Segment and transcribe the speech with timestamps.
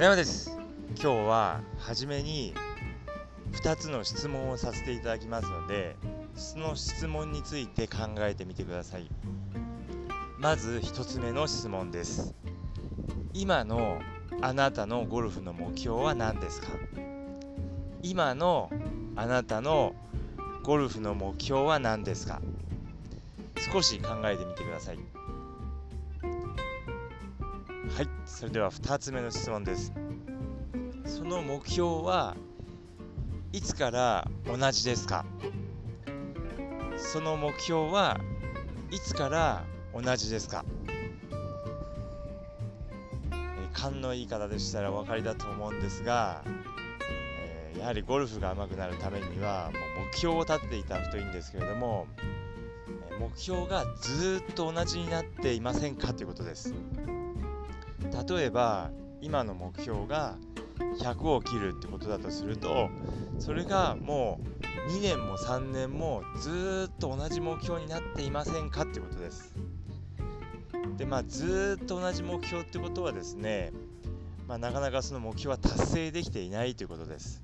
[0.00, 0.56] 山です。
[0.94, 2.54] 今日は初めに
[3.52, 5.94] 2つの質問をさせていただきますので
[6.34, 9.10] その質問について考えてみてください。
[10.38, 12.34] まず1つ目の質問です。
[13.34, 14.00] 今の
[14.40, 16.68] あなたのゴルフの目標は何ですか？
[18.00, 18.70] 今の
[19.16, 19.94] あなたの
[20.62, 22.40] ゴルフの目標は何ですか？
[23.70, 24.98] 少し考えてみてください。
[27.96, 29.92] はいそれでは2つ目の質問です。
[31.04, 32.36] その目標は
[33.52, 35.24] いつから同じですか？
[36.96, 38.18] その目標は
[38.90, 40.64] いつから同じですか？
[43.74, 46.42] 勘のいい方でしたらお分かりだと思うんですが、
[47.40, 52.06] えー、やはりゴルフが上手くなるためにはもう目標を立てていただくといいんですけれども
[53.18, 56.12] 目標がずっと同じになっていませんか？
[56.14, 56.74] ということです。
[58.28, 60.36] 例えば今の目標が
[60.98, 62.88] 100を切るってことだとすると
[63.38, 64.40] それがも
[64.88, 69.54] う2年も3年もずっと同じ目標になっていませんかってことです。
[70.96, 73.72] でまあずっと同じ目標ってことはですね、
[74.46, 77.42] まあ、なかなかその目標は達成できていないということです。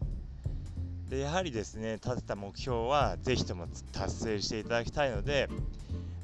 [1.08, 5.48] でやはりですね立てた目標は是非とも達成していただきたいので、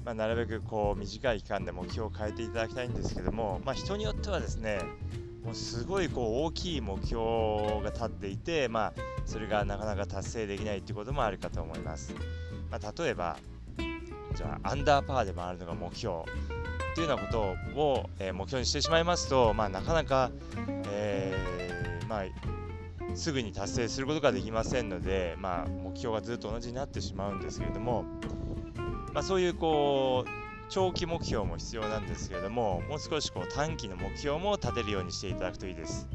[0.05, 4.81] まあ、なるべくこう短い期間で目標を変えていただきたいんですけども、まあ、人によってはですね
[5.45, 8.92] もうすごいこう大きい目標が立っていて、まあ、
[9.27, 12.14] それがなかなか達成できないっていうこともあるかと思います、
[12.70, 13.36] まあ、例えば
[14.34, 20.30] じゃあアンダーパーで回るのが目標っていうようなことを、えー、目標にしてしまいますと、まあ、なかなか、
[20.91, 22.23] えー、まあ
[23.14, 28.05] すぐに達成することができませんので、まあ、目標がずっと同じになってしまうんですけれども、
[29.12, 30.31] まあ、そういうこう
[30.69, 36.09] 長期目標も必要なんですけれどももう少しこう短期の目標も立てるようにしていただくといいです。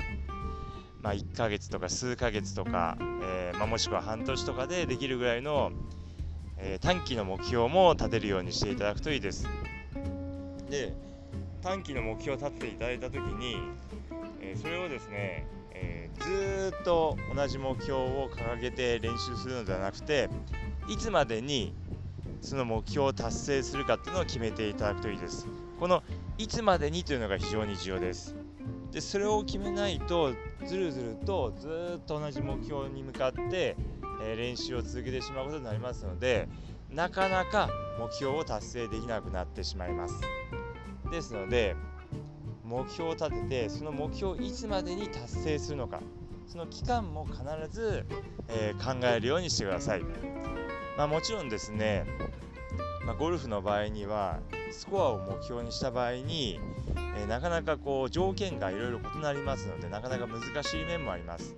[1.02, 5.72] まあ、1ヶ月とか数ヶ月とか、えー、まあ、もしくは半年とかでできるぐらいの、
[6.58, 9.48] えー、短期の目標も立てるようにしていただくといいです。
[10.70, 10.94] で
[11.62, 13.58] 短期の目標を立てていただいた時に、
[14.42, 15.46] えー、それをですね
[15.80, 20.30] え、ずっと同じ目標を掲げて練習するのではなくて
[20.90, 21.74] いつまでに
[22.42, 25.48] その目標を達成するかっていうのを決めていただくといいです。
[25.80, 26.04] この
[26.38, 28.36] いつまでにというのが非常に重要です。
[28.92, 30.34] でそれを決めないと
[30.66, 33.76] ずるずるとずっと同じ目標に向かって、
[34.24, 36.48] えー、練習を続けてしまうことになりますので
[36.90, 40.16] なかなか目標を達成できなくなってしまいます。
[41.12, 41.76] ですので
[42.64, 46.02] 目標を立ててその目標をいつまでに達成するのか
[46.48, 48.06] その期間も必ず、
[48.50, 50.02] えー、考えるようにしてください、
[50.98, 52.06] まあ、もちろんですね、
[53.06, 54.40] まあ、ゴルフの場合には
[54.72, 56.60] スコアを目標にした場合に、
[57.16, 61.56] えー、なかなかこう条件がいろいろ異なりますのでなかなか難しい面もあります。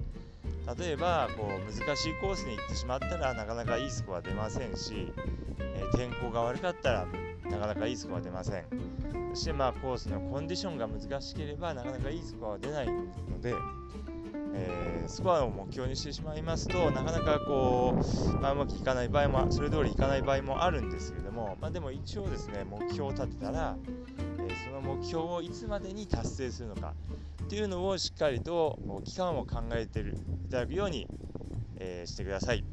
[0.77, 5.11] 例えばこう難しいコースに行ってしまったらなかなかいいスコア出ませんし、
[5.57, 7.07] えー、天候が悪かったら
[7.49, 8.65] なかなかいいスコア出ません。
[9.33, 13.55] そしてまあコースのコンディションが難しければなかなかいいスコアは出ないので、
[14.59, 23.77] えー、スコアを目標にしてしまいますとなかなかこう、まあ、うまくいかない場合もそれ通りいかない場合もあるんですけれども、まあ、でも一応ですね目標を立てたら、
[24.39, 26.93] えー、その目標をいつまでに達成するのか
[27.43, 30.03] っていうのをしっかりと期間を考えてい
[30.51, 31.07] ただくように、
[31.77, 32.63] えー、してください。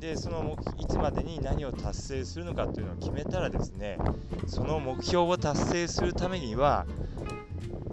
[0.00, 3.96] でそのいつまでに何を達成するのかというのを決めたらですね
[4.46, 6.84] その目標を達成するためには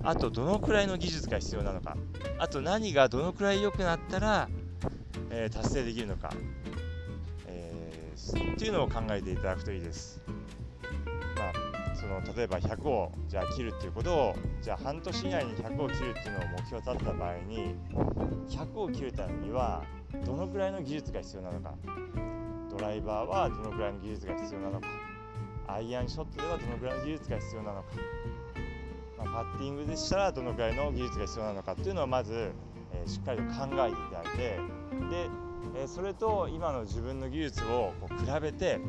[0.04, 1.96] あとどのくらいの技術が必要なのか。
[2.40, 4.50] あと何がどのくらい良くなったら、
[5.30, 6.32] えー、達成できるのか、
[7.48, 10.22] えー、っていうのを考えていただくといいです。
[11.38, 11.50] ま
[11.92, 17.76] あ、その例えば100をじゃあ切るっていうことをじゃあ半年以内に100を切るっていうのを目標立てた場合に
[18.50, 19.84] 100を切るためには
[20.26, 21.76] どのくらいの技術が必要なのか。
[22.72, 24.88] ドライバーはどのくらいの技術が必要なのか。
[25.68, 27.88] アイアンショットではどのくらいの技術が必要なのか、
[29.26, 32.52] まあ、パッティングでしたらどのくらいの技術が必要なのかっていうのをまず、
[32.94, 34.60] えー、しっかりと考えていただいてで、
[35.78, 38.80] えー、それと今の自分の技術をこう比べて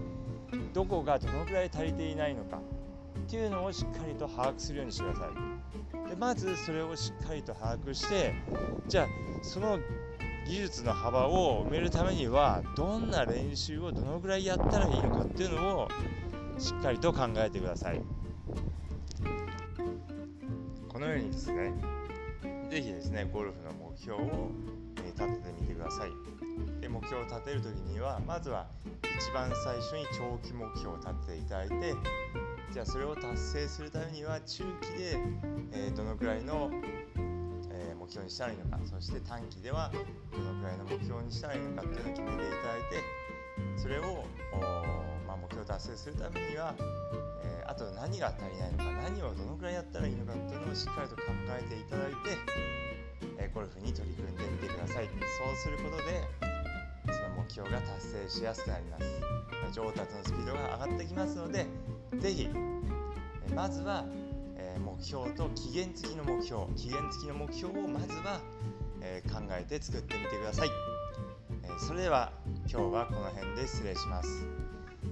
[0.73, 6.09] どこがどのくらい足りていないのかっていうのをしっかりと把握するようにしてください。
[6.09, 8.35] でまずそれをしっかりと把握して
[8.87, 9.07] じゃあ
[9.43, 9.79] その
[10.47, 15.89] 技術の幅を埋めるためにはどんな練習をどのぐらいやったらいいのかっていうのを
[16.59, 18.03] しっかりと考えてください
[20.93, 21.73] このようにですね
[22.71, 24.51] 是非ですねゴルフの目標を
[25.07, 26.11] 立ててみてください。
[26.81, 28.67] で目標を立てる時にはまずは
[29.03, 31.95] 一番最初に長期目標を立てていただいて
[32.73, 35.19] じゃあそれを達成するためには中期で、
[35.73, 36.71] えー、どのくらいの
[37.71, 39.91] え目標にしたらいいのかそして短期では
[40.33, 43.23] どのくらいの目標にしたらいいのかっていうのを決めていただいて
[43.77, 44.25] それを、
[45.27, 46.75] まあ、目標を達成するためには、
[48.03, 51.23] 何が足りないのか何をどのくらいやったらいいのかっていうのをしっかりと考
[51.55, 52.35] えていただいて、
[53.39, 55.07] え、ゴルフに取り組んでみてください。
[55.07, 56.27] そうすることで
[57.15, 59.05] その目標が達成しやすくなります。
[59.73, 61.67] 上達のスピードが上がってきますので
[62.19, 62.49] 是非
[63.55, 64.05] まずは
[64.85, 68.41] 目標と期限付きの目標期限付きの目標をまずは、
[69.01, 70.69] え、考えて作ってみてください、
[71.63, 72.33] え、それでは
[72.69, 74.45] 今日はこの辺で失礼します、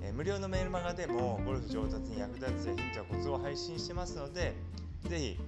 [0.03, 4.55] え、無料のメールマガでもゴルフ上達に役立つヒントやコツを配信してますので
[5.09, 5.39] 是非、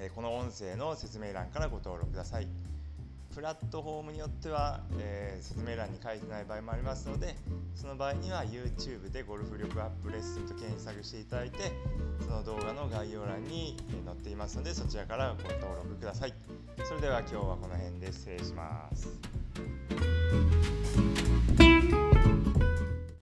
[0.00, 2.48] えこの音声の説明欄からご登録ください。
[3.34, 7.36] プラットフォームによっては、えー、説明欄に書いてない場合もありますので
[7.76, 11.70] その場合には YouTube でゴルフ力アップレッスンと検索していただいて
[12.20, 16.34] その動画の概要欄に載っていますのでそちらからご登録ください。
[16.84, 20.17] それでは今日はこの辺で失礼します。